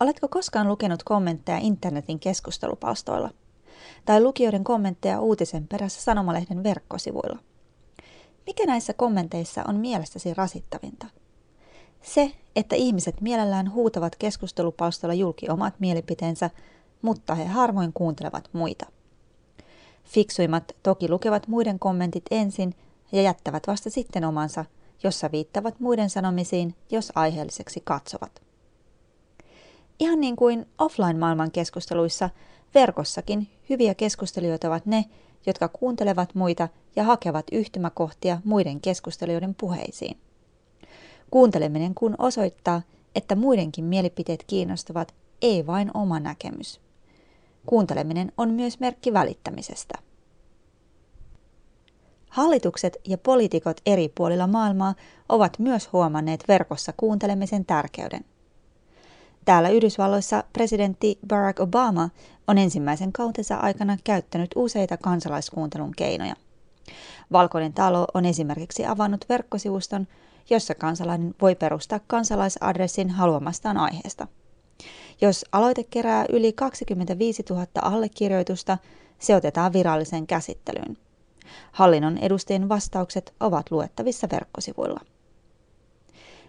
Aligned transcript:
Oletko 0.00 0.28
koskaan 0.28 0.68
lukenut 0.68 1.02
kommentteja 1.02 1.58
internetin 1.58 2.20
keskustelupalstoilla? 2.20 3.30
Tai 4.04 4.22
lukijoiden 4.22 4.64
kommentteja 4.64 5.20
uutisen 5.20 5.68
perässä 5.68 6.02
sanomalehden 6.02 6.62
verkkosivuilla? 6.62 7.38
Mikä 8.46 8.66
näissä 8.66 8.92
kommenteissa 8.92 9.64
on 9.68 9.76
mielestäsi 9.76 10.34
rasittavinta? 10.34 11.06
Se, 12.02 12.32
että 12.56 12.76
ihmiset 12.76 13.20
mielellään 13.20 13.72
huutavat 13.72 14.16
keskustelupalstoilla 14.16 15.14
julki 15.14 15.50
omat 15.50 15.74
mielipiteensä, 15.80 16.50
mutta 17.02 17.34
he 17.34 17.44
harvoin 17.44 17.92
kuuntelevat 17.92 18.48
muita. 18.52 18.86
Fiksuimmat 20.04 20.76
toki 20.82 21.08
lukevat 21.08 21.48
muiden 21.48 21.78
kommentit 21.78 22.24
ensin 22.30 22.74
ja 23.12 23.22
jättävät 23.22 23.66
vasta 23.66 23.90
sitten 23.90 24.24
omansa, 24.24 24.64
jossa 25.02 25.32
viittavat 25.32 25.80
muiden 25.80 26.10
sanomisiin, 26.10 26.74
jos 26.90 27.12
aiheelliseksi 27.14 27.80
katsovat. 27.84 28.47
Ihan 30.00 30.20
niin 30.20 30.36
kuin 30.36 30.66
offline-maailman 30.78 31.50
keskusteluissa, 31.50 32.30
verkossakin 32.74 33.48
hyviä 33.70 33.94
keskustelijoita 33.94 34.68
ovat 34.68 34.86
ne, 34.86 35.04
jotka 35.46 35.68
kuuntelevat 35.68 36.34
muita 36.34 36.68
ja 36.96 37.04
hakevat 37.04 37.46
yhtymäkohtia 37.52 38.40
muiden 38.44 38.80
keskustelijoiden 38.80 39.54
puheisiin. 39.54 40.18
Kuunteleminen 41.30 41.94
kun 41.94 42.14
osoittaa, 42.18 42.82
että 43.14 43.34
muidenkin 43.34 43.84
mielipiteet 43.84 44.44
kiinnostavat, 44.46 45.14
ei 45.42 45.66
vain 45.66 45.90
oma 45.94 46.20
näkemys. 46.20 46.80
Kuunteleminen 47.66 48.32
on 48.36 48.50
myös 48.50 48.80
merkki 48.80 49.12
välittämisestä. 49.12 49.94
Hallitukset 52.30 52.96
ja 53.04 53.18
poliitikot 53.18 53.80
eri 53.86 54.08
puolilla 54.08 54.46
maailmaa 54.46 54.94
ovat 55.28 55.58
myös 55.58 55.92
huomanneet 55.92 56.44
verkossa 56.48 56.92
kuuntelemisen 56.96 57.64
tärkeyden. 57.64 58.24
Täällä 59.48 59.68
Yhdysvalloissa 59.68 60.44
presidentti 60.52 61.18
Barack 61.26 61.60
Obama 61.60 62.08
on 62.48 62.58
ensimmäisen 62.58 63.12
kautensa 63.12 63.56
aikana 63.56 63.96
käyttänyt 64.04 64.50
useita 64.56 64.96
kansalaiskuuntelun 64.96 65.92
keinoja. 65.96 66.34
Valkoinen 67.32 67.72
talo 67.72 68.06
on 68.14 68.24
esimerkiksi 68.24 68.86
avannut 68.86 69.24
verkkosivuston, 69.28 70.06
jossa 70.50 70.74
kansalainen 70.74 71.34
voi 71.40 71.54
perustaa 71.54 72.00
kansalaisadressin 72.06 73.10
haluamastaan 73.10 73.76
aiheesta. 73.76 74.26
Jos 75.20 75.44
aloite 75.52 75.84
kerää 75.84 76.24
yli 76.28 76.52
25 76.52 77.44
000 77.50 77.66
allekirjoitusta, 77.82 78.78
se 79.18 79.36
otetaan 79.36 79.72
viralliseen 79.72 80.26
käsittelyyn. 80.26 80.96
Hallinnon 81.72 82.18
edustajien 82.18 82.68
vastaukset 82.68 83.34
ovat 83.40 83.70
luettavissa 83.70 84.28
verkkosivuilla. 84.32 85.00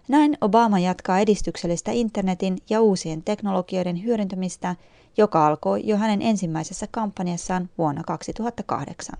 Näin 0.10 0.38
Obama 0.42 0.80
jatkaa 0.80 1.20
edistyksellistä 1.20 1.92
internetin 1.92 2.58
ja 2.70 2.82
uusien 2.82 3.24
teknologioiden 3.24 4.04
hyödyntämistä, 4.04 4.76
joka 5.18 5.48
alkoi 5.48 5.82
jo 5.88 5.98
hänen 5.98 6.22
ensimmäisessä 6.22 6.88
kampanjassaan 6.92 7.70
vuonna 7.78 8.04
2008. 8.04 9.20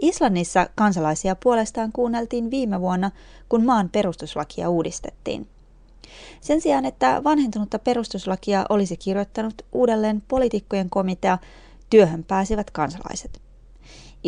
Islannissa 0.00 0.68
kansalaisia 0.74 1.36
puolestaan 1.36 1.92
kuunneltiin 1.92 2.50
viime 2.50 2.80
vuonna, 2.80 3.10
kun 3.48 3.64
maan 3.64 3.88
perustuslakia 3.88 4.68
uudistettiin. 4.68 5.48
Sen 6.40 6.60
sijaan, 6.60 6.84
että 6.84 7.24
vanhentunutta 7.24 7.78
perustuslakia 7.78 8.66
olisi 8.68 8.96
kirjoittanut 8.96 9.62
uudelleen 9.72 10.22
poliitikkojen 10.28 10.90
komitea, 10.90 11.38
työhön 11.90 12.24
pääsivät 12.24 12.70
kansalaiset. 12.70 13.47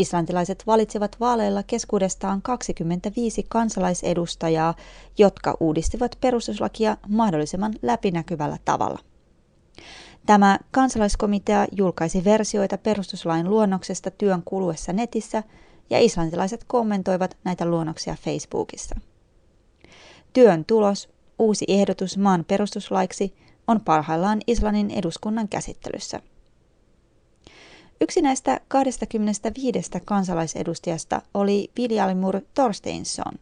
Islantilaiset 0.01 0.63
valitsivat 0.67 1.17
vaaleilla 1.21 1.63
keskuudestaan 1.63 2.43
25 2.43 3.47
kansalaisedustajaa, 3.49 4.75
jotka 5.19 5.57
uudistivat 5.61 6.19
perustuslakia 6.21 6.97
mahdollisimman 7.09 7.75
läpinäkyvällä 7.83 8.59
tavalla. 8.65 8.99
Tämä 10.27 10.59
kansalaiskomitea 10.71 11.67
julkaisi 11.73 12.25
versioita 12.25 12.79
perustuslain 12.79 13.51
luonnoksesta 13.51 14.11
työn 14.11 14.43
kuluessa 14.45 14.93
netissä 14.93 15.43
ja 15.91 15.99
islantilaiset 15.99 16.65
kommentoivat 16.67 17.37
näitä 17.45 17.67
luonnoksia 17.67 18.17
Facebookissa. 18.25 19.01
Työn 20.33 20.65
tulos, 20.65 21.09
uusi 21.39 21.65
ehdotus 21.69 22.19
maan 22.19 22.45
perustuslaiksi, 22.45 23.35
on 23.67 23.81
parhaillaan 23.81 24.41
Islannin 24.47 24.91
eduskunnan 24.91 25.49
käsittelyssä. 25.49 26.21
Yksi 28.03 28.23
näistä 28.23 28.61
25 28.69 29.91
kansalaisedustajasta 30.05 31.23
oli 31.35 31.71
Viljalmur 31.77 32.41
Torsteinsson. 32.55 33.33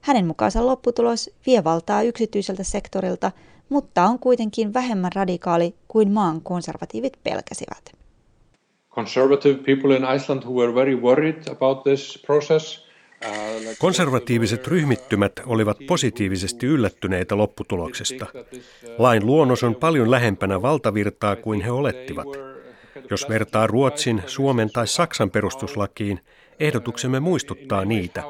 Hänen 0.00 0.26
mukaansa 0.26 0.66
lopputulos 0.66 1.30
vie 1.46 1.64
valtaa 1.64 2.02
yksityiseltä 2.02 2.62
sektorilta, 2.62 3.32
mutta 3.68 4.04
on 4.04 4.18
kuitenkin 4.18 4.74
vähemmän 4.74 5.12
radikaali 5.14 5.74
kuin 5.88 6.10
maan 6.10 6.40
konservatiivit 6.40 7.12
pelkäsivät. 7.24 7.92
Conservative 8.90 9.54
people 9.54 9.96
in 9.96 10.16
Iceland 10.16 10.42
who 10.42 10.60
were 10.60 10.74
very 10.74 11.00
worried 11.00 11.42
about 11.50 11.82
this 11.82 12.22
process 12.26 12.86
uh, 13.26 13.76
Konservatiiviset 13.78 14.66
ryhmittymät 14.68 15.32
olivat 15.46 15.78
positiivisesti 15.86 16.66
yllättyneitä 16.66 17.36
lopputuloksesta. 17.36 18.26
Lain 18.98 19.26
luonnos 19.26 19.64
on 19.64 19.74
paljon 19.74 20.10
lähempänä 20.10 20.62
valtavirtaa 20.62 21.36
kuin 21.36 21.60
he 21.60 21.70
olettivat. 21.70 22.51
Jos 23.10 23.28
vertaa 23.28 23.66
Ruotsin, 23.66 24.22
Suomen 24.26 24.70
tai 24.72 24.86
Saksan 24.86 25.30
perustuslakiin, 25.30 26.20
ehdotuksemme 26.60 27.20
muistuttaa 27.20 27.84
niitä. 27.84 28.22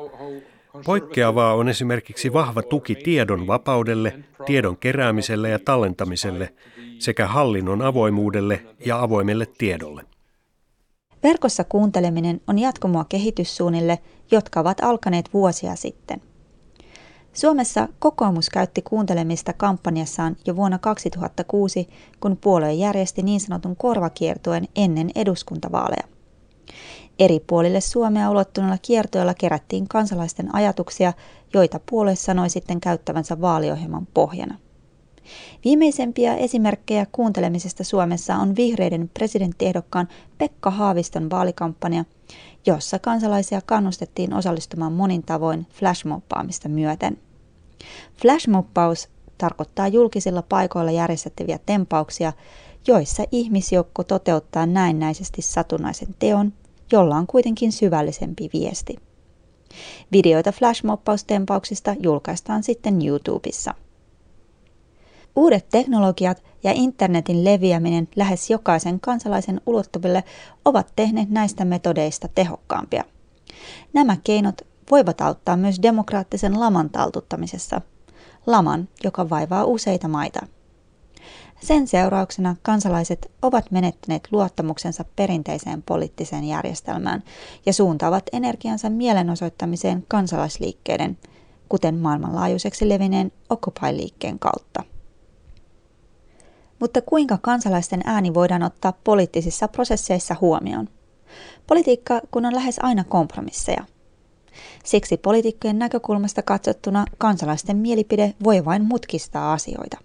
Poikkeavaa 0.85 1.55
on 1.55 1.69
esimerkiksi 1.69 2.33
vahva 2.33 2.63
tuki 2.63 2.95
tiedon 2.95 3.47
vapaudelle, 3.47 4.19
tiedon 4.47 4.77
keräämiselle 4.77 5.49
ja 5.49 5.59
tallentamiselle 5.59 6.55
sekä 6.99 7.27
hallinnon 7.27 7.83
avoimuudelle 7.83 8.67
ja 8.87 9.03
avoimelle 9.03 9.47
tiedolle. 9.59 10.03
Verkossa 11.23 11.65
kuunteleminen 11.65 12.41
on 12.47 12.59
jatkumoa 12.59 13.05
kehityssuunnille, 13.09 13.99
jotka 14.31 14.61
ovat 14.61 14.81
alkaneet 14.81 15.35
vuosia 15.35 15.77
sitten– 15.77 16.23
Suomessa 17.33 17.89
kokoomus 17.99 18.51
käytti 18.51 18.83
kuuntelemista 18.83 19.53
kampanjassaan 19.53 20.37
jo 20.47 20.57
vuonna 20.57 20.79
2006, 20.79 21.89
kun 22.21 22.37
puolue 22.41 22.73
järjesti 22.73 23.23
niin 23.23 23.41
sanotun 23.41 23.77
korvakiertoen 23.77 24.69
ennen 24.77 25.11
eduskuntavaaleja. 25.15 26.03
Eri 27.19 27.41
puolille 27.41 27.81
Suomea 27.81 28.31
ulottuneella 28.31 28.79
kiertoilla 28.83 29.35
kerättiin 29.35 29.89
kansalaisten 29.89 30.55
ajatuksia, 30.55 31.13
joita 31.55 31.81
puolue 31.91 32.17
sanoi 32.17 32.51
sitten 32.51 32.81
käyttävänsä 32.81 33.41
vaaliohjelman 33.41 34.09
pohjana. 34.15 34.59
Viimeisempiä 35.65 36.35
esimerkkejä 36.35 37.07
kuuntelemisesta 37.13 37.85
Suomessa 37.85 38.37
on 38.37 38.57
vihreiden 38.57 39.11
presidenttiehdokkaan 39.15 40.09
Pekka 40.39 40.71
Haaviston 40.71 41.31
vaalikampanja, 41.31 42.05
jossa 42.67 42.99
kansalaisia 42.99 43.61
kannustettiin 43.67 44.35
osallistumaan 44.35 44.93
monin 44.93 45.23
tavoin 45.23 45.67
flashmobbaamista 45.73 46.69
myöten. 46.69 47.19
Flashmobbaus 48.23 49.09
tarkoittaa 49.39 49.89
julkisilla 49.89 50.43
paikoilla 50.43 50.91
järjestettäviä 50.91 51.59
tempauksia, 51.67 52.33
joissa 52.87 53.25
ihmisjoukko 53.33 54.05
toteuttaa 54.05 54.67
näennäisesti 54.67 55.43
satunnaisen 55.43 56.15
teon, 56.19 56.53
jolla 56.93 57.17
on 57.17 57.27
kuitenkin 57.27 57.73
syvällisempi 57.73 58.51
viesti. 58.53 58.97
Videoita 60.13 60.53
flashmobbaustempauksista 60.53 61.95
julkaistaan 62.03 62.63
sitten 62.63 63.07
YouTubessa. 63.07 63.75
Uudet 65.37 65.69
teknologiat 65.69 66.43
ja 66.63 66.73
internetin 66.75 67.45
leviäminen 67.45 68.09
lähes 68.17 68.51
jokaisen 68.51 69.01
kansalaisen 69.01 69.61
ulottuville 69.67 70.25
ovat 70.65 70.93
tehneet 70.97 71.31
näistä 71.31 71.65
metodeista 71.65 72.29
tehokkaampia. 72.29 73.05
Nämä 73.93 74.17
keinot 74.25 74.63
voivat 74.91 75.21
auttaa 75.21 75.57
myös 75.57 75.83
demokraattisen 75.83 76.61
laman 76.61 76.91
taltuttamisessa, 76.91 77.81
laman, 78.47 78.89
joka 79.05 79.31
vaivaa 79.31 79.65
useita 79.65 80.09
maita. 80.09 80.47
Sen 81.63 81.89
seurauksena 81.89 82.57
kansalaiset 82.63 83.31
ovat 83.43 83.71
menettäneet 83.71 84.29
luottamuksensa 84.31 85.05
perinteiseen 85.17 85.83
poliittiseen 85.83 86.45
järjestelmään 86.45 87.23
ja 87.67 87.73
suuntaavat 87.73 88.25
energiansa 88.33 88.91
mielenosoittamiseen 88.91 90.05
kansalaisliikkeiden, 90.09 91.19
kuten 91.69 91.95
maailmanlaajuiseksi 91.95 92.89
levineen 92.89 93.33
Occupy-liikkeen 93.51 94.39
kautta. 94.39 94.92
Mutta 96.83 97.03
kuinka 97.03 97.39
kansalaisten 97.43 98.01
ääni 98.05 98.35
voidaan 98.35 98.63
ottaa 98.63 98.93
poliittisissa 99.05 99.69
prosesseissa 99.69 100.37
huomioon? 100.41 100.89
Politiikka 101.67 102.21
kun 102.31 102.47
on 102.47 102.55
lähes 102.55 102.79
aina 102.83 103.05
kompromisseja. 103.09 103.85
Siksi 104.85 105.17
poliitikkojen 105.17 105.79
näkökulmasta 105.79 106.43
katsottuna 106.43 107.05
kansalaisten 107.19 107.77
mielipide 107.77 108.35
voi 108.45 108.65
vain 108.65 108.83
mutkistaa 108.85 109.53
asioita. 109.53 109.99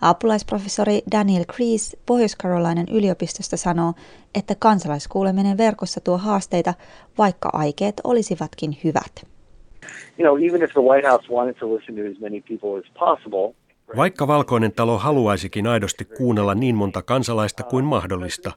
Apulaisprofessori 0.00 1.02
Daniel 1.12 1.44
Krees 1.56 1.96
Pohjois-Carolinen 2.06 2.86
yliopistosta 2.90 3.56
sanoo, 3.56 3.92
että 4.34 4.54
kansalaiskuuleminen 4.58 5.58
verkossa 5.58 6.00
tuo 6.00 6.18
haasteita, 6.18 6.74
vaikka 7.18 7.50
aikeet 7.52 8.00
olisivatkin 8.04 8.78
hyvät. 8.84 9.12
You 10.18 10.28
know, 10.28 10.48
even 10.48 10.62
if 10.62 10.72
the 10.72 10.80
White 10.80 11.08
House 11.08 11.32
wanted 11.32 11.54
to 11.54 11.74
listen 11.74 11.94
to 11.94 12.02
as 12.02 12.20
many 12.20 12.40
people 12.40 12.78
as 12.78 12.92
possible, 12.98 13.61
Vaikka 13.96 14.26
valkoinen 14.26 14.72
talo 14.72 14.98
haluaisikin 14.98 15.66
aidosti 15.66 16.04
kuunnella 16.04 16.54
niin 16.54 16.74
monta 16.74 17.02
kansalaista 17.02 17.62
kuin 17.62 17.84
mahdollista, 17.84 18.52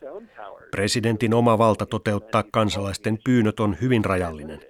presidentin 0.71 1.33
oma 1.33 1.57
valta 1.57 1.85
toteuttaa 1.85 2.43
kansalaisten 2.51 3.19
pyynnöt 3.23 3.59
on 3.59 3.77
hyvin 3.81 4.05
rajallinen. 4.05 4.61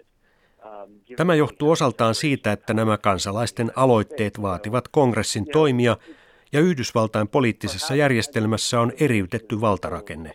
Tämä 1.15 1.35
johtuu 1.35 1.71
osaltaan 1.71 2.15
siitä, 2.15 2.51
että 2.51 2.73
nämä 2.73 2.97
kansalaisten 2.97 3.71
aloitteet 3.75 4.41
vaativat 4.41 4.87
kongressin 4.87 5.45
toimia 5.51 5.97
ja 6.51 6.59
Yhdysvaltain 6.59 7.27
poliittisessa 7.27 7.95
järjestelmässä 7.95 8.79
on 8.79 8.91
eriytetty 8.99 9.61
valtarakenne. 9.61 10.31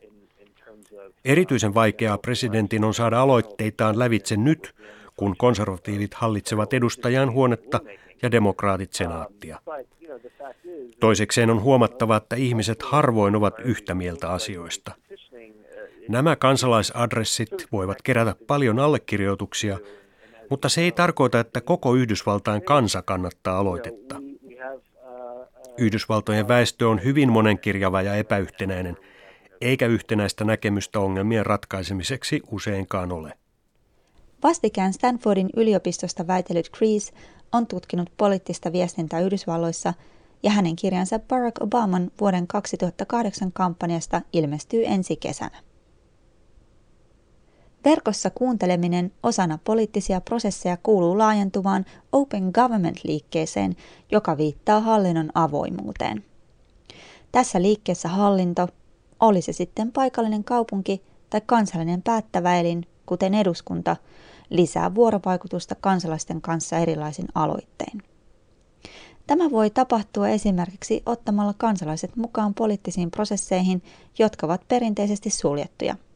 Erityisen 1.24 1.74
vaikeaa 1.74 2.18
presidentin 2.18 2.84
on 2.84 2.94
saada 2.94 3.20
aloitteitaan 3.20 3.98
lävitse 3.98 4.36
nyt, 4.36 4.74
kun 5.16 5.36
konservatiivit 5.36 6.14
hallitsevat 6.14 6.72
edustajan 6.72 7.32
huonetta 7.32 7.80
ja 8.22 8.30
demokraatit 8.30 8.92
senaattia. 8.92 9.60
Toisekseen 11.00 11.50
on 11.50 11.62
huomattava, 11.62 12.16
että 12.16 12.36
ihmiset 12.36 12.82
harvoin 12.82 13.36
ovat 13.36 13.54
yhtä 13.64 13.94
mieltä 13.94 14.30
asioista. 14.30 14.92
Nämä 16.08 16.36
kansalaisadressit 16.36 17.66
voivat 17.72 18.02
kerätä 18.02 18.34
paljon 18.46 18.78
allekirjoituksia, 18.78 19.78
mutta 20.50 20.68
se 20.68 20.80
ei 20.80 20.92
tarkoita, 20.92 21.40
että 21.40 21.60
koko 21.60 21.94
Yhdysvaltain 21.94 22.62
kansa 22.62 23.02
kannattaa 23.02 23.58
aloitetta. 23.58 24.16
Yhdysvaltojen 25.78 26.48
väestö 26.48 26.88
on 26.88 27.04
hyvin 27.04 27.32
monenkirjava 27.32 28.02
ja 28.02 28.14
epäyhtenäinen, 28.14 28.96
eikä 29.60 29.86
yhtenäistä 29.86 30.44
näkemystä 30.44 31.00
ongelmien 31.00 31.46
ratkaisemiseksi 31.46 32.40
useinkaan 32.50 33.12
ole. 33.12 33.32
Vastikään 34.42 34.92
Stanfordin 34.92 35.50
yliopistosta 35.56 36.26
väitellyt 36.26 36.68
Kreese 36.68 37.12
on 37.52 37.66
tutkinut 37.66 38.10
poliittista 38.16 38.72
viestintää 38.72 39.20
Yhdysvalloissa 39.20 39.94
ja 40.42 40.50
hänen 40.50 40.76
kirjansa 40.76 41.18
Barack 41.18 41.62
Obaman 41.62 42.10
vuoden 42.20 42.46
2008 42.46 43.52
kampanjasta 43.52 44.22
ilmestyy 44.32 44.82
ensi 44.86 45.16
kesänä. 45.16 45.62
Verkossa 47.84 48.30
kuunteleminen 48.30 49.12
osana 49.22 49.58
poliittisia 49.64 50.20
prosesseja 50.20 50.76
kuuluu 50.82 51.18
laajentuvaan 51.18 51.84
Open 52.12 52.50
Government-liikkeeseen, 52.54 53.76
joka 54.10 54.36
viittaa 54.36 54.80
hallinnon 54.80 55.30
avoimuuteen. 55.34 56.24
Tässä 57.32 57.62
liikkeessä 57.62 58.08
hallinto, 58.08 58.68
oli 59.20 59.42
se 59.42 59.52
sitten 59.52 59.92
paikallinen 59.92 60.44
kaupunki 60.44 61.02
tai 61.30 61.40
kansallinen 61.46 62.02
päättäväelin, 62.02 62.86
kuten 63.06 63.34
eduskunta, 63.34 63.96
lisää 64.50 64.94
vuorovaikutusta 64.94 65.74
kansalaisten 65.80 66.40
kanssa 66.40 66.78
erilaisin 66.78 67.26
aloittein. 67.34 68.02
Tämä 69.26 69.50
voi 69.50 69.70
tapahtua 69.70 70.28
esimerkiksi 70.28 71.02
ottamalla 71.06 71.54
kansalaiset 71.58 72.16
mukaan 72.16 72.54
poliittisiin 72.54 73.10
prosesseihin, 73.10 73.82
jotka 74.18 74.46
ovat 74.46 74.68
perinteisesti 74.68 75.30
suljettuja– 75.30 75.96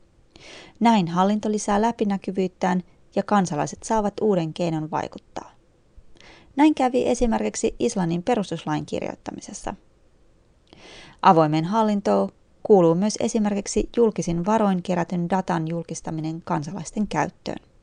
näin 0.81 1.09
hallinto 1.09 1.51
lisää 1.51 1.83
läpinäkyvyyttään 1.83 2.83
ja 3.17 3.23
kansalaiset 3.23 3.83
saavat 3.83 4.15
uuden 4.21 4.55
keinon 4.55 4.91
vaikuttaa. 4.91 5.51
Näin 6.57 6.75
kävi 6.75 7.09
esimerkiksi 7.09 7.75
Islannin 7.79 8.23
perustuslain 8.23 8.87
kirjoittamisessa. 8.87 9.75
Avoimen 11.23 11.65
hallintoon 11.65 12.29
kuuluu 12.63 12.95
myös 12.95 13.15
esimerkiksi 13.21 13.89
julkisin 13.97 14.47
varoin 14.47 14.83
kerätyn 14.83 15.31
datan 15.31 15.69
julkistaminen 15.69 16.43
kansalaisten 16.43 17.09
käyttöön. 17.09 17.74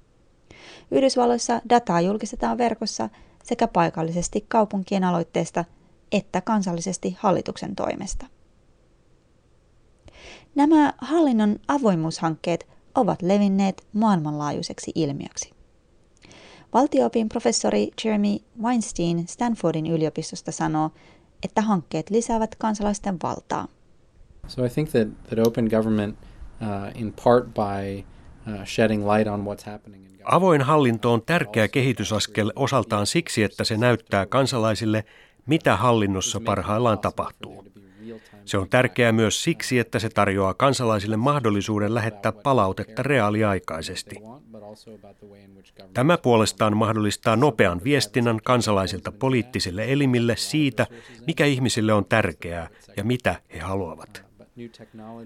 Yhdysvalloissa 0.91 1.61
dataa 1.69 2.01
julkistetaan 2.01 2.57
verkossa 2.57 3.09
sekä 3.43 3.67
paikallisesti 3.67 4.45
kaupunkien 4.47 5.03
aloitteesta 5.03 5.65
että 6.11 6.41
kansallisesti 6.41 7.17
hallituksen 7.19 7.75
toimesta. 7.75 8.25
Nämä 10.55 10.93
hallinnon 10.97 11.59
avoimuushankkeet 11.67 12.67
ovat 12.95 13.21
levinneet 13.21 13.87
maailmanlaajuiseksi 13.93 14.91
ilmiöksi. 14.95 15.51
Valtioopin 16.73 17.29
professori 17.29 17.91
Jeremy 18.03 18.37
Weinstein 18.61 19.27
Stanfordin 19.27 19.87
yliopistosta 19.87 20.51
sanoo, 20.51 20.91
että 21.43 21.61
hankkeet 21.61 22.09
lisäävät 22.09 22.55
kansalaisten 22.55 23.17
valtaa. 23.23 23.67
So 24.47 24.65
I 24.65 24.69
think 24.69 24.89
that, 24.89 25.07
that 25.29 25.47
open 25.47 25.65
government 25.65 26.17
uh, 26.61 27.01
in 27.01 27.13
part 27.23 27.45
by 27.45 28.03
uh, 28.47 28.61
Avoin 30.23 30.61
hallinto 30.61 31.13
on 31.13 31.21
tärkeä 31.21 31.67
kehitysaskel 31.67 32.51
osaltaan 32.55 33.07
siksi, 33.07 33.43
että 33.43 33.63
se 33.63 33.77
näyttää 33.77 34.25
kansalaisille, 34.25 35.03
mitä 35.45 35.75
hallinnossa 35.75 36.39
parhaillaan 36.39 36.99
tapahtuu. 36.99 37.71
Se 38.45 38.57
on 38.57 38.69
tärkeää 38.69 39.11
myös 39.11 39.43
siksi, 39.43 39.79
että 39.79 39.99
se 39.99 40.09
tarjoaa 40.09 40.53
kansalaisille 40.53 41.17
mahdollisuuden 41.17 41.93
lähettää 41.93 42.31
palautetta 42.31 43.03
reaaliaikaisesti. 43.03 44.15
Tämä 45.93 46.17
puolestaan 46.17 46.77
mahdollistaa 46.77 47.35
nopean 47.35 47.81
viestinnän 47.83 48.39
kansalaisilta 48.43 49.11
poliittisille 49.11 49.91
elimille 49.91 50.35
siitä, 50.35 50.87
mikä 51.27 51.45
ihmisille 51.45 51.93
on 51.93 52.05
tärkeää 52.05 52.69
ja 52.97 53.03
mitä 53.03 53.35
he 53.53 53.59
haluavat. 53.59 54.30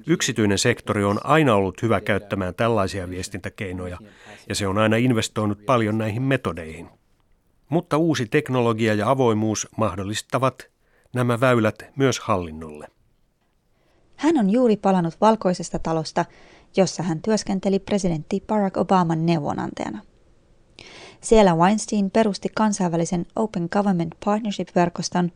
Yksityinen 0.07 0.57
sektori 0.57 1.03
on 1.03 1.19
aina 1.23 1.55
ollut 1.55 1.81
hyvä 1.81 2.01
käyttämään 2.01 2.55
tällaisia 2.55 3.09
viestintäkeinoja, 3.09 3.97
ja 4.49 4.55
se 4.55 4.67
on 4.67 4.77
aina 4.77 4.95
investoinut 4.95 5.65
paljon 5.65 5.97
näihin 5.97 6.21
metodeihin. 6.21 6.89
Mutta 7.69 7.97
uusi 7.97 8.25
teknologia 8.25 8.93
ja 8.93 9.09
avoimuus 9.09 9.67
mahdollistavat 9.77 10.67
nämä 11.13 11.39
väylät 11.39 11.83
myös 11.95 12.19
hallinnolle. 12.19 12.87
Hän 14.15 14.37
on 14.37 14.49
juuri 14.49 14.77
palannut 14.77 15.21
valkoisesta 15.21 15.79
talosta, 15.79 16.25
jossa 16.77 17.03
hän 17.03 17.21
työskenteli 17.21 17.79
presidentti 17.79 18.43
Barack 18.47 18.77
Obaman 18.77 19.25
neuvonantajana. 19.25 20.01
Siellä 21.21 21.55
Weinstein 21.55 22.11
perusti 22.11 22.49
kansainvälisen 22.55 23.25
Open 23.35 23.67
Government 23.71 24.15
Partnership-verkoston, 24.25 25.31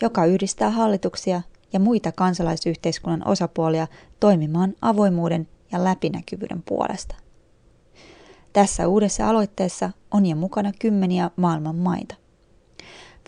joka 0.00 0.24
yhdistää 0.24 0.70
hallituksia 0.70 1.42
ja 1.76 1.80
muita 1.80 2.12
kansalaisyhteiskunnan 2.12 3.28
osapuolia 3.28 3.86
toimimaan 4.20 4.74
avoimuuden 4.82 5.48
ja 5.72 5.84
läpinäkyvyyden 5.84 6.62
puolesta. 6.62 7.14
Tässä 8.52 8.88
uudessa 8.88 9.28
aloitteessa 9.28 9.90
on 10.10 10.26
jo 10.26 10.36
mukana 10.36 10.72
kymmeniä 10.78 11.30
maailman 11.36 11.76
maita. 11.76 12.14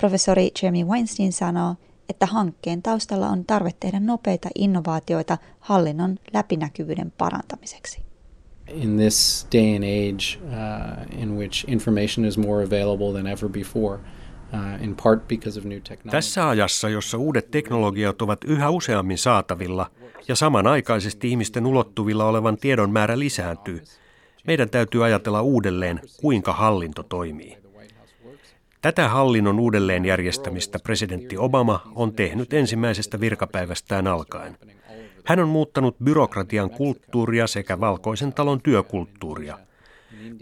Professori 0.00 0.50
Jeremy 0.62 0.84
Weinstein 0.84 1.32
sanoo, 1.32 1.74
että 2.08 2.26
hankkeen 2.26 2.82
taustalla 2.82 3.28
on 3.28 3.44
tarve 3.44 3.70
tehdä 3.80 4.00
nopeita 4.00 4.48
innovaatioita 4.54 5.38
hallinnon 5.60 6.18
läpinäkyvyyden 6.32 7.12
parantamiseksi. 7.18 8.02
In 8.74 8.96
this 8.96 9.46
day 9.52 9.76
and 9.76 9.84
age 9.84 10.38
uh, 10.42 11.22
in 11.22 11.36
which 11.36 11.64
information 11.66 12.26
is 12.26 12.38
more 12.38 12.64
available 12.64 13.12
than 13.12 13.26
ever 13.26 13.48
before, 13.48 13.98
uh. 14.52 16.10
Tässä 16.10 16.48
ajassa, 16.48 16.88
jossa 16.88 17.18
uudet 17.18 17.50
teknologiat 17.50 18.22
ovat 18.22 18.44
yhä 18.44 18.70
useammin 18.70 19.18
saatavilla 19.18 19.90
ja 20.28 20.36
samanaikaisesti 20.36 21.30
ihmisten 21.30 21.66
ulottuvilla 21.66 22.24
olevan 22.24 22.56
tiedon 22.56 22.90
määrä 22.90 23.18
lisääntyy, 23.18 23.82
meidän 24.46 24.70
täytyy 24.70 25.04
ajatella 25.04 25.42
uudelleen, 25.42 26.00
kuinka 26.20 26.52
hallinto 26.52 27.02
toimii. 27.02 27.58
Tätä 28.82 29.08
hallinnon 29.08 29.60
uudelleenjärjestämistä 29.60 30.78
presidentti 30.78 31.36
Obama 31.38 31.82
on 31.94 32.12
tehnyt 32.12 32.52
ensimmäisestä 32.52 33.20
virkapäivästään 33.20 34.06
alkaen. 34.06 34.58
Hän 35.24 35.40
on 35.40 35.48
muuttanut 35.48 35.96
byrokratian 36.04 36.70
kulttuuria 36.70 37.46
sekä 37.46 37.80
valkoisen 37.80 38.32
talon 38.32 38.62
työkulttuuria. 38.62 39.58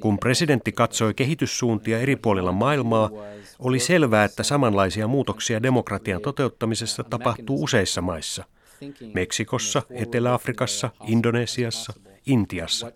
Kun 0.00 0.18
presidentti 0.18 0.72
katsoi 0.72 1.14
kehityssuuntia 1.14 1.98
eri 1.98 2.16
puolilla 2.16 2.52
maailmaa, 2.52 3.10
oli 3.58 3.78
selvää, 3.78 4.24
että 4.24 4.42
samanlaisia 4.42 5.06
muutoksia 5.06 5.62
demokratian 5.62 6.20
toteuttamisessa 6.20 7.04
tapahtuu 7.04 7.62
useissa 7.62 8.00
maissa. 8.00 8.44
Meksikossa, 9.14 9.82
Etelä-Afrikassa, 9.90 10.90
Indonesiassa, 11.06 11.92
Intiassa. 12.26 12.92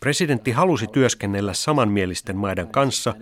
Presidentti 0.00 0.50
halusi 0.50 0.86
työskennellä 0.86 1.54
samanmielisten 1.54 2.36
maiden 2.36 2.68
kanssa 2.68 3.14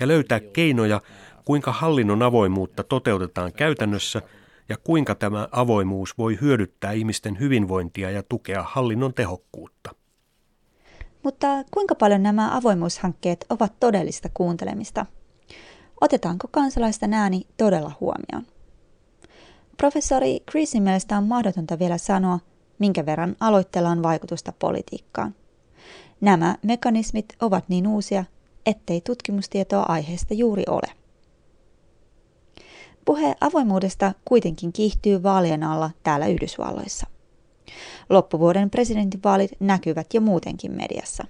ja 0.00 0.08
löytää 0.08 0.40
keinoja, 0.40 1.00
kuinka 1.44 1.72
hallinnon 1.72 2.22
avoimuutta 2.22 2.84
toteutetaan 2.84 3.52
käytännössä 3.52 4.22
ja 4.68 4.76
kuinka 4.76 5.14
tämä 5.14 5.48
avoimuus 5.52 6.18
voi 6.18 6.38
hyödyttää 6.40 6.92
ihmisten 6.92 7.38
hyvinvointia 7.40 8.10
ja 8.10 8.22
tukea 8.22 8.62
hallinnon 8.62 9.14
tehokkuutta. 9.14 9.94
Mutta 11.22 11.46
kuinka 11.70 11.94
paljon 11.94 12.22
nämä 12.22 12.56
avoimuushankkeet 12.56 13.46
ovat 13.50 13.72
todellista 13.80 14.28
kuuntelemista? 14.34 15.06
Otetaanko 16.00 16.48
kansalaisten 16.50 17.14
ääni 17.14 17.46
todella 17.56 17.92
huomioon? 18.00 18.46
Professori 19.76 20.40
Chrisin 20.50 20.82
mielestä 20.82 21.18
on 21.18 21.24
mahdotonta 21.24 21.78
vielä 21.78 21.98
sanoa, 21.98 22.38
minkä 22.78 23.06
verran 23.06 23.36
aloitteella 23.40 23.90
on 23.90 24.02
vaikutusta 24.02 24.52
politiikkaan. 24.58 25.34
Nämä 26.20 26.56
mekanismit 26.62 27.26
ovat 27.40 27.68
niin 27.68 27.86
uusia, 27.86 28.24
ettei 28.66 29.00
tutkimustietoa 29.00 29.82
aiheesta 29.88 30.34
juuri 30.34 30.62
ole. 30.68 30.92
Puhe 33.04 33.34
avoimuudesta 33.40 34.12
kuitenkin 34.24 34.72
kiihtyy 34.72 35.22
vaalien 35.22 35.62
alla 35.62 35.90
täällä 36.02 36.26
Yhdysvalloissa. 36.26 37.06
Loppuvuoden 38.10 38.70
presidentinvaalit 38.70 39.50
näkyvät 39.60 40.14
jo 40.14 40.20
muutenkin 40.20 40.72
mediassa. 40.72 41.24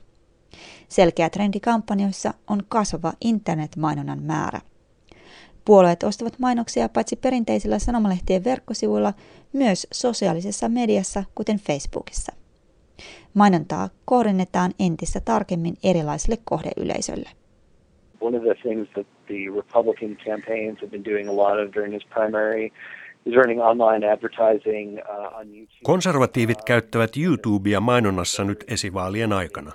Selkeä 0.88 1.30
trendi 1.30 1.60
kampanjoissa 1.60 2.34
on 2.46 2.62
kasvava 2.68 3.12
internetmainonnan 3.20 4.22
määrä. 4.22 4.60
Puolueet 5.64 6.02
ostavat 6.02 6.38
mainoksia 6.38 6.88
paitsi 6.88 7.16
perinteisillä 7.16 7.78
sanomalehtien 7.78 8.44
verkkosivuilla, 8.44 9.12
myös 9.52 9.86
sosiaalisessa 9.92 10.68
mediassa, 10.68 11.24
kuten 11.34 11.56
Facebookissa. 11.58 12.32
Mainontaa 13.34 13.88
kohdennetaan 14.04 14.72
entistä 14.80 15.20
tarkemmin 15.20 15.74
erilaisille 15.84 16.38
kohdeyleisöille. 16.44 17.30
One 18.20 18.36
of 18.36 18.42
the 18.42 18.54
things 18.62 18.88
that 18.94 19.06
the 19.26 19.50
Republican 19.56 20.16
campaigns 20.16 20.80
have 20.80 20.90
been 20.90 21.04
doing 21.04 21.28
a 21.28 21.36
lot 21.36 21.66
of 21.66 21.74
during 21.74 21.94
his 21.94 22.04
primary 22.14 22.70
Konservatiivit 25.82 26.64
käyttävät 26.64 27.16
YouTubea 27.16 27.80
mainonnassa 27.80 28.44
nyt 28.44 28.64
esivaalien 28.68 29.32
aikana. 29.32 29.72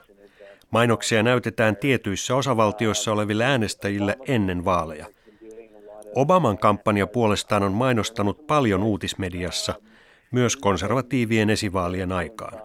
Mainoksia 0.71 1.23
näytetään 1.23 1.75
tietyissä 1.75 2.35
osavaltioissa 2.35 3.11
oleville 3.11 3.45
äänestäjille 3.45 4.17
ennen 4.27 4.65
vaaleja. 4.65 5.05
Obaman 6.15 6.57
kampanja 6.57 7.07
puolestaan 7.07 7.63
on 7.63 7.71
mainostanut 7.71 8.47
paljon 8.47 8.83
uutismediassa, 8.83 9.73
myös 10.31 10.57
konservatiivien 10.57 11.49
esivaalien 11.49 12.11
aikaan. 12.11 12.61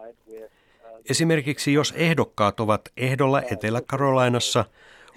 Esimerkiksi 1.11 1.73
jos 1.73 1.95
ehdokkaat 1.97 2.61
ovat 2.61 2.81
ehdolla 2.97 3.43
Etelä-Karolainassa, 3.43 4.65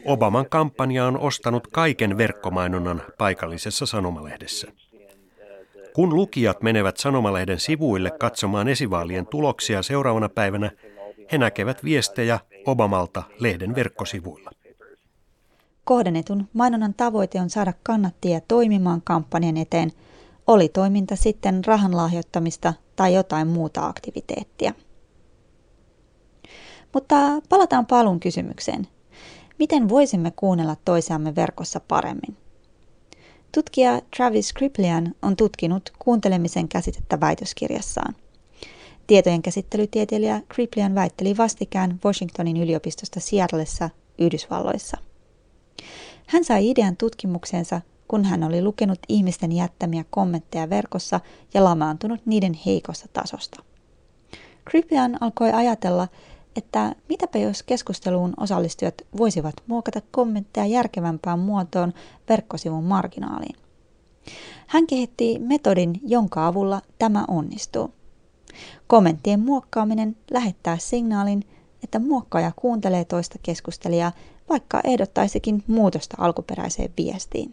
Obaman 0.06 0.50
kampanja 0.50 1.06
on 1.06 1.20
ostanut 1.20 1.68
kaiken 1.68 2.18
verkkomainonnan 2.18 3.02
paikallisessa 3.18 3.86
sanomalehdessä. 3.86 4.72
Kun 5.94 6.16
lukijat 6.16 6.62
menevät 6.62 6.98
sanomalehden 6.98 7.60
sivuille 7.60 8.12
katsomaan 8.12 8.68
esivaalien 8.68 9.28
tuloksia 9.28 9.84
seuraavana 9.84 10.30
päivänä, 10.30 10.72
he 11.32 11.38
näkevät 11.38 11.84
viestejä 11.84 12.40
Obamalta 12.66 13.24
lehden 13.40 13.76
verkkosivuilla. 13.76 14.52
Kohdennetun 15.84 16.48
mainonnan 16.54 16.94
tavoite 16.94 17.42
on 17.42 17.50
saada 17.50 17.74
kannattajia 17.84 18.42
toimimaan 18.48 19.02
kampanjan 19.02 19.58
eteen, 19.58 19.92
oli 20.48 20.70
toiminta 20.70 21.16
sitten 21.16 21.66
rahan 21.66 21.98
lahjoittamista 21.98 22.74
tai 22.96 23.14
jotain 23.14 23.48
muuta 23.48 23.86
aktiviteettia. 23.88 24.74
Mutta 26.94 27.16
palataan 27.50 27.86
palun 27.86 28.20
kysymykseen. 28.20 28.88
Miten 29.60 29.90
voisimme 29.90 30.32
kuunnella 30.36 30.76
toisiamme 30.86 31.36
verkossa 31.36 31.80
paremmin? 31.88 32.38
Tutkija 33.52 34.02
Travis 34.18 34.54
Kriplian 34.54 35.16
on 35.22 35.36
tutkinut 35.36 35.94
kuuntelemisen 36.00 36.68
käsitettä 36.68 37.20
väitöskirjassaan. 37.20 38.16
Tietojen 39.08 39.42
käsittelytieteilijä 39.42 40.42
Kriplian 40.50 40.96
väitteli 40.96 41.38
vastikään 41.38 42.00
Washingtonin 42.06 42.58
yliopistosta 42.58 43.20
Seattlessa, 43.20 43.90
Yhdysvalloissa. 44.18 44.98
Hän 46.28 46.44
sai 46.44 46.70
idean 46.70 46.98
tutkimukseensa, 46.98 47.82
kun 48.08 48.26
hän 48.26 48.44
oli 48.44 48.62
lukenut 48.62 49.00
ihmisten 49.08 49.52
jättämiä 49.52 50.06
kommentteja 50.10 50.70
verkossa 50.70 51.20
ja 51.54 51.64
lamaantunut 51.64 52.26
niiden 52.26 52.54
heikosta 52.66 53.08
tasosta. 53.14 53.64
Kriplian 54.66 55.18
alkoi 55.22 55.52
ajatella, 55.52 56.08
että 56.60 56.96
mitäpä 57.10 57.40
jos 57.40 57.64
keskusteluun 57.64 58.34
osallistujat 58.38 58.94
voisivat 59.18 59.56
muokata 59.68 60.02
kommentteja 60.12 60.66
järkevämpään 60.66 61.40
muotoon 61.40 61.94
verkkosivun 62.30 62.84
marginaaliin. 62.84 63.56
Hän 64.68 64.88
kehitti 64.88 65.40
metodin, 65.40 66.00
jonka 66.08 66.48
avulla 66.48 66.82
tämä 67.00 67.26
onnistuu. 67.28 67.94
Kommenttien 68.88 69.40
muokkaaminen 69.40 70.18
lähettää 70.32 70.78
signaalin, 70.78 71.44
että 71.84 72.00
muokkaaja 72.00 72.52
kuuntelee 72.56 73.06
toista 73.06 73.40
keskustelijaa, 73.44 74.12
vaikka 74.50 74.82
ehdottaisikin 74.84 75.64
muutosta 75.68 76.18
alkuperäiseen 76.20 76.94
viestiin. 76.98 77.52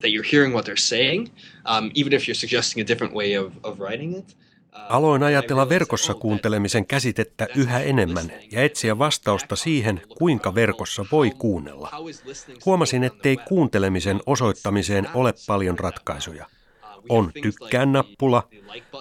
That 0.00 0.12
you're 0.12 0.28
hearing 0.32 0.54
what 0.54 0.68
they're 0.68 0.88
saying, 0.88 1.26
um, 1.76 1.90
even 2.00 2.12
if 2.12 2.22
you're 2.22 2.40
suggesting 2.40 2.84
a 2.84 2.88
different 2.88 3.14
way 3.14 3.38
of, 3.38 3.52
of 3.62 3.78
writing 3.78 4.18
it. 4.18 4.36
Aloin 4.72 5.22
ajatella 5.22 5.68
verkossa 5.68 6.14
kuuntelemisen 6.14 6.86
käsitettä 6.86 7.46
yhä 7.56 7.80
enemmän 7.80 8.32
ja 8.52 8.62
etsiä 8.62 8.98
vastausta 8.98 9.56
siihen, 9.56 10.00
kuinka 10.18 10.54
verkossa 10.54 11.04
voi 11.12 11.30
kuunnella. 11.30 11.90
Huomasin, 12.66 13.04
ettei 13.04 13.36
kuuntelemisen 13.36 14.20
osoittamiseen 14.26 15.08
ole 15.14 15.34
paljon 15.46 15.78
ratkaisuja. 15.78 16.46
On 17.08 17.30
tykkään 17.42 17.92
nappula, 17.92 18.48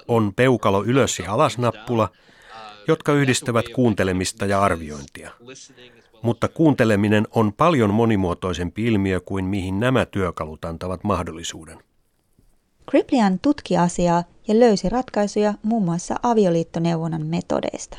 on 0.08 0.34
peukalo 0.36 0.84
ylös 0.84 1.20
ja 1.20 1.34
alas 1.34 1.58
nappula, 1.58 2.10
jotka 2.88 3.14
yhdistävät 3.14 3.70
kuuntelemista 3.70 4.46
ja 4.46 4.62
arviointia. 4.62 5.32
Mutta 6.22 6.48
kuunteleminen 6.48 7.28
on 7.32 7.54
paljon 7.54 7.94
monimuotoisempi 7.94 8.86
ilmiö 8.86 9.20
kuin 9.20 9.46
mihin 9.46 9.80
nämä 9.80 10.06
työkalut 10.06 10.66
antavat 10.66 11.04
mahdollisuuden. 11.04 11.87
Kriplian 12.89 13.39
tutki 13.39 13.77
asiaa 13.77 14.24
ja 14.48 14.60
löysi 14.60 14.89
ratkaisuja 14.89 15.53
muun 15.63 15.86
muassa 15.86 16.15
avioliittoneuvonnan 16.24 17.25
metodeista. 17.25 17.98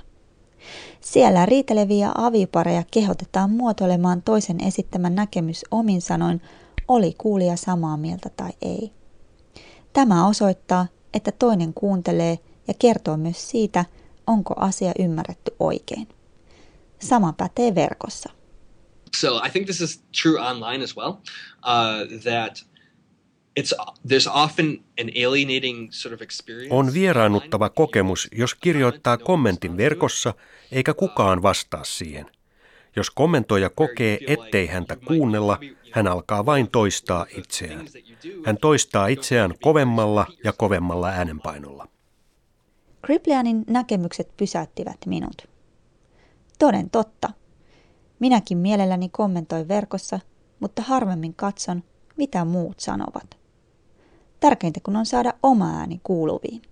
Siellä 1.01 1.47
riiteleviä 1.47 2.13
avipareja 2.15 2.83
kehotetaan 2.91 3.51
muotoilemaan 3.51 4.23
toisen 4.23 4.65
esittämän 4.65 5.15
näkemys 5.15 5.65
omin 5.71 6.03
sanoin, 6.03 6.43
oli 6.89 7.15
kuulija 7.19 7.57
samaa 7.57 7.97
mieltä 7.97 8.31
tai 8.37 8.51
ei. 8.63 8.93
Tämä 9.93 10.27
osoittaa, 10.27 10.87
että 11.15 11.33
toinen 11.33 11.75
kuuntelee 11.75 12.39
ja 12.69 12.75
kertoo 12.79 13.17
myös 13.17 13.51
siitä, 13.51 13.85
onko 14.27 14.55
asia 14.57 14.93
ymmärretty 14.99 15.55
oikein. 15.59 16.09
Sama 16.99 17.33
pätee 17.33 17.75
verkossa. 17.75 18.31
So 19.17 19.37
I 19.47 19.51
think 19.51 19.65
this 19.65 19.81
is 19.81 20.03
true 20.23 20.41
online 20.41 20.85
as 20.85 20.97
well, 20.97 21.11
uh, 21.11 22.21
that 22.23 22.68
on 26.71 26.93
vieraannuttava 26.95 27.69
kokemus, 27.69 28.29
jos 28.33 28.55
kirjoittaa 28.55 29.17
kommentin 29.17 29.77
verkossa 29.77 30.35
eikä 30.73 30.95
kukaan 30.95 31.43
vastaa 31.43 31.85
siihen. 31.85 32.27
Jos 32.97 33.11
kommentoija 33.11 33.71
kokee, 33.71 34.19
ettei 34.27 34.67
häntä 34.67 34.97
kuunnella, 34.97 35.59
hän 35.93 36.07
alkaa 36.07 36.47
vain 36.47 36.71
toistaa 36.71 37.27
itseään. 37.37 37.87
Hän 38.45 38.57
toistaa 38.57 39.07
itseään 39.07 39.55
kovemmalla 39.63 40.27
ja 40.45 40.53
kovemmalla 40.53 41.09
äänenpainolla. 41.09 41.89
Kriplianin 43.03 43.65
näkemykset 43.71 44.37
pysäyttivät 44.37 44.99
minut. 45.07 45.49
Toden 46.59 46.91
totta. 46.91 47.31
Minäkin 48.19 48.59
mielelläni 48.59 49.09
kommentoin 49.09 49.69
verkossa, 49.69 50.21
mutta 50.61 50.83
harvemmin 50.83 51.35
katson, 51.35 51.83
mitä 52.17 52.45
muut 52.45 52.81
sanovat. 52.81 53.38
Tärkeintä 54.41 54.81
kun 54.83 54.97
on 54.97 55.07
saada 55.07 55.33
oma 55.43 55.79
ääni 55.79 56.01
kuuluviin. 56.03 56.63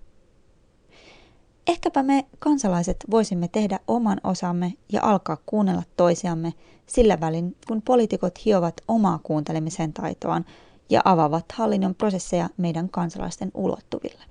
Ehkäpä 1.67 2.03
me 2.03 2.25
kansalaiset 2.39 2.97
voisimme 3.11 3.47
tehdä 3.47 3.79
oman 3.87 4.21
osamme 4.23 4.73
ja 4.91 5.01
alkaa 5.03 5.37
kuunnella 5.45 5.83
toisiamme 5.97 6.53
sillä 6.85 7.19
välin, 7.19 7.55
kun 7.67 7.81
poliitikot 7.81 8.45
hiovat 8.45 8.81
omaa 8.87 9.19
kuuntelemisen 9.23 9.93
taitoaan 9.93 10.45
ja 10.89 11.01
avaavat 11.05 11.51
hallinnon 11.51 11.95
prosesseja 11.95 12.49
meidän 12.57 12.89
kansalaisten 12.89 13.51
ulottuville. 13.53 14.23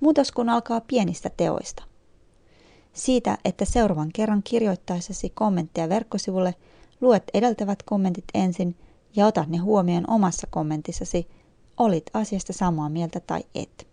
Muutos 0.00 0.32
kun 0.32 0.48
alkaa 0.48 0.80
pienistä 0.80 1.30
teoista. 1.36 1.82
Siitä, 2.92 3.38
että 3.44 3.64
seuraavan 3.64 4.10
kerran 4.14 4.42
kirjoittaessasi 4.42 5.30
kommentteja 5.30 5.88
verkkosivulle, 5.88 6.54
luet 7.00 7.24
edeltävät 7.34 7.82
kommentit 7.82 8.24
ensin 8.34 8.76
ja 9.16 9.26
otat 9.26 9.48
ne 9.48 9.58
huomioon 9.58 10.10
omassa 10.10 10.46
kommentissasi– 10.50 11.28
olit 11.82 12.04
asiasta 12.14 12.52
samaa 12.52 12.88
mieltä 12.88 13.20
tai 13.20 13.40
et. 13.54 13.91